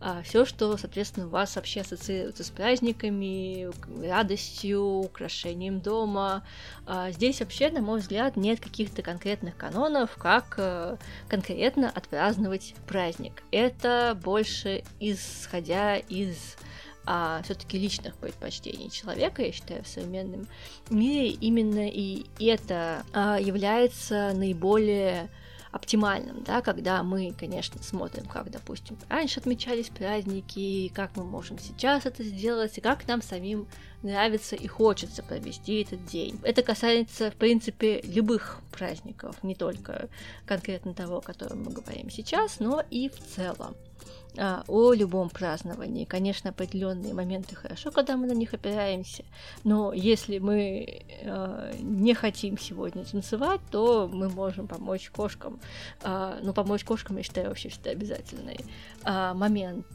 а, 0.00 0.22
все, 0.22 0.44
что, 0.44 0.76
соответственно, 0.76 1.26
у 1.26 1.30
вас 1.30 1.56
вообще 1.56 1.80
ассоциируется 1.80 2.44
с 2.44 2.50
праздниками, 2.50 3.68
радостью, 4.06 4.82
украшением 4.82 5.80
дома. 5.80 6.44
А, 6.86 7.10
здесь 7.10 7.40
вообще, 7.40 7.70
на 7.70 7.80
мой 7.80 8.00
взгляд, 8.00 8.36
нет 8.36 8.60
каких-то 8.60 9.02
конкретных 9.02 9.56
канонов, 9.56 10.16
как 10.16 10.54
а, 10.58 10.98
конкретно 11.28 11.90
отпраздновать 11.90 12.74
праздник. 12.86 13.42
Это 13.50 14.18
больше 14.22 14.84
исходя 15.00 15.96
из 15.96 16.56
а 17.10 17.40
все-таки 17.42 17.78
личных 17.78 18.14
предпочтений 18.16 18.90
человека, 18.90 19.42
я 19.42 19.50
считаю, 19.50 19.82
в 19.82 19.88
современном 19.88 20.46
мире 20.90 21.30
именно 21.30 21.88
и 21.88 22.26
это 22.38 23.02
а, 23.14 23.38
является 23.40 24.32
наиболее 24.34 25.30
оптимальным, 25.70 26.42
да, 26.44 26.60
когда 26.62 27.02
мы, 27.02 27.34
конечно, 27.38 27.82
смотрим, 27.82 28.24
как, 28.24 28.50
допустим, 28.50 28.96
раньше 29.08 29.40
отмечались 29.40 29.88
праздники, 29.88 30.90
как 30.94 31.16
мы 31.16 31.24
можем 31.24 31.58
сейчас 31.58 32.06
это 32.06 32.22
сделать, 32.22 32.78
и 32.78 32.80
как 32.80 33.06
нам 33.06 33.22
самим 33.22 33.66
нравится 34.02 34.56
и 34.56 34.66
хочется 34.66 35.22
провести 35.22 35.82
этот 35.82 36.04
день. 36.06 36.38
Это 36.42 36.62
касается, 36.62 37.30
в 37.30 37.34
принципе, 37.34 38.00
любых 38.02 38.60
праздников, 38.78 39.42
не 39.42 39.54
только 39.54 40.08
конкретно 40.46 40.94
того, 40.94 41.18
о 41.18 41.22
котором 41.22 41.64
мы 41.64 41.72
говорим 41.72 42.10
сейчас, 42.10 42.60
но 42.60 42.82
и 42.90 43.08
в 43.08 43.18
целом. 43.34 43.74
А, 44.36 44.62
о 44.68 44.92
любом 44.92 45.30
праздновании. 45.30 46.04
Конечно, 46.04 46.50
определенные 46.50 47.12
моменты 47.12 47.56
хорошо, 47.56 47.90
когда 47.90 48.16
мы 48.16 48.26
на 48.26 48.32
них 48.32 48.54
опираемся, 48.54 49.24
но 49.64 49.92
если 49.92 50.38
мы 50.38 51.02
э, 51.22 51.74
не 51.80 52.14
хотим 52.14 52.56
сегодня 52.56 53.04
танцевать, 53.04 53.60
то 53.70 54.08
мы 54.12 54.28
можем 54.28 54.68
помочь 54.68 55.10
кошкам. 55.10 55.58
Э, 56.02 56.38
ну, 56.42 56.52
помочь 56.52 56.84
кошкам, 56.84 57.16
я 57.16 57.24
считаю, 57.24 57.48
вообще 57.48 57.68
что 57.70 57.90
обязательный 57.90 58.60
э, 59.04 59.32
момент. 59.34 59.86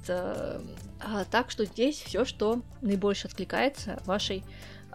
Так 1.31 1.51
что 1.51 1.65
здесь 1.65 2.01
все, 2.01 2.25
что 2.25 2.61
наибольше 2.81 3.27
откликается 3.27 4.01
вашей 4.05 4.43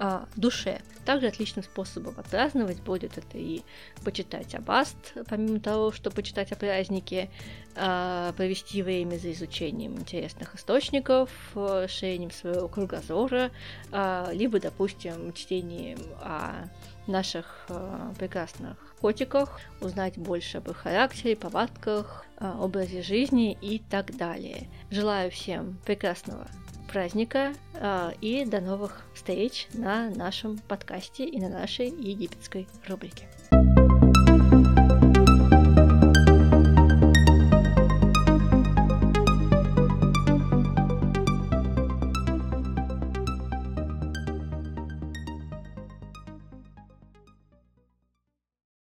а, 0.00 0.28
душе. 0.36 0.80
Также 1.04 1.26
отличным 1.26 1.64
способом 1.64 2.14
отпраздновать 2.18 2.80
будет 2.82 3.18
это 3.18 3.38
и 3.38 3.62
почитать 4.04 4.54
Абаст, 4.54 5.14
помимо 5.28 5.58
того, 5.58 5.90
что 5.90 6.10
почитать 6.10 6.52
о 6.52 6.56
празднике, 6.56 7.30
а, 7.74 8.32
провести 8.34 8.82
время 8.82 9.16
за 9.16 9.32
изучением 9.32 9.96
интересных 9.96 10.54
источников, 10.54 11.30
расширением 11.54 12.30
своего 12.30 12.68
кругозора, 12.68 13.50
а, 13.90 14.30
либо, 14.32 14.60
допустим, 14.60 15.32
чтением 15.32 15.98
о 16.20 16.68
наших 17.08 17.66
а, 17.68 18.12
прекрасных 18.18 18.76
котиках, 19.00 19.60
узнать 19.80 20.16
больше 20.16 20.58
об 20.58 20.70
их 20.70 20.76
характере, 20.76 21.36
повадках, 21.36 22.26
образе 22.40 23.02
жизни 23.02 23.56
и 23.60 23.80
так 23.80 24.16
далее. 24.16 24.68
Желаю 24.90 25.30
всем 25.30 25.78
прекрасного 25.84 26.46
праздника 26.88 27.52
э, 27.74 28.10
и 28.20 28.44
до 28.44 28.60
новых 28.60 29.02
встреч 29.14 29.68
на 29.74 30.10
нашем 30.10 30.58
подкасте 30.58 31.24
и 31.24 31.38
на 31.38 31.48
нашей 31.48 31.88
египетской 31.88 32.66
рубрике. 32.88 33.28